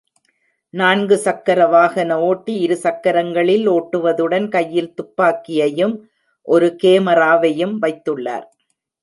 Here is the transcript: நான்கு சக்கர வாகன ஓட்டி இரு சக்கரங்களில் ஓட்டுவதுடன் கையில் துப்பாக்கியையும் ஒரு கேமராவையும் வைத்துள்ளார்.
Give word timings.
நான்கு 0.73 1.17
சக்கர 1.17 1.67
வாகன 1.67 2.17
ஓட்டி 2.19 2.53
இரு 2.59 2.77
சக்கரங்களில் 2.77 3.67
ஓட்டுவதுடன் 3.67 4.47
கையில் 4.47 4.91
துப்பாக்கியையும் 4.93 5.95
ஒரு 6.47 6.69
கேமராவையும் 6.83 7.77
வைத்துள்ளார். 7.81 8.47